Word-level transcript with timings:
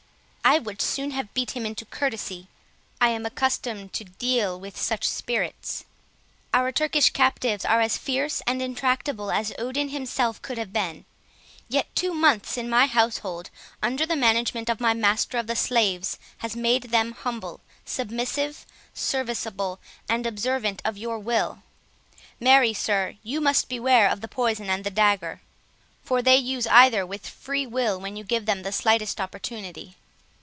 "I 0.43 0.59
would 0.59 0.81
soon 0.81 1.11
have 1.11 1.33
beat 1.33 1.51
him 1.51 1.65
into 1.65 1.85
courtesy," 1.85 2.47
observed 2.89 2.99
Brian; 2.99 3.09
"I 3.09 3.15
am 3.15 3.25
accustomed 3.25 3.93
to 3.93 4.03
deal 4.03 4.59
with 4.59 4.75
such 4.77 5.07
spirits: 5.07 5.85
Our 6.53 6.73
Turkish 6.73 7.11
captives 7.11 7.63
are 7.63 7.79
as 7.79 7.97
fierce 7.97 8.41
and 8.45 8.61
intractable 8.61 9.31
as 9.31 9.53
Odin 9.57 9.89
himself 9.89 10.41
could 10.41 10.57
have 10.57 10.73
been; 10.73 11.05
yet 11.69 11.87
two 11.95 12.13
months 12.13 12.57
in 12.57 12.69
my 12.69 12.85
household, 12.87 13.49
under 13.81 14.05
the 14.05 14.17
management 14.17 14.67
of 14.67 14.81
my 14.81 14.93
master 14.93 15.37
of 15.37 15.47
the 15.47 15.55
slaves, 15.55 16.17
has 16.39 16.53
made 16.53 16.83
them 16.85 17.13
humble, 17.13 17.61
submissive, 17.85 18.65
serviceable, 18.93 19.79
and 20.09 20.25
observant 20.27 20.81
of 20.83 20.97
your 20.97 21.17
will. 21.17 21.61
Marry, 22.41 22.73
sir, 22.73 23.15
you 23.23 23.39
must 23.39 23.69
be 23.69 23.77
aware 23.77 24.09
of 24.09 24.19
the 24.19 24.27
poison 24.27 24.69
and 24.69 24.83
the 24.83 24.91
dagger; 24.91 25.39
for 26.03 26.21
they 26.21 26.35
use 26.35 26.67
either 26.67 27.05
with 27.05 27.25
free 27.29 27.65
will 27.67 27.97
when 28.01 28.17
you 28.17 28.25
give 28.25 28.45
them 28.47 28.63
the 28.63 28.73
slightest 28.73 29.21
opportunity." 29.21 29.95